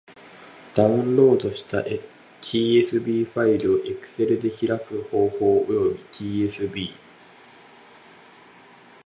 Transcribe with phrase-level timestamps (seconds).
[0.73, 1.81] ダウンロードした
[2.41, 6.03] tsv ファイルを Excel で開く方法及び
[6.89, 6.91] tsv...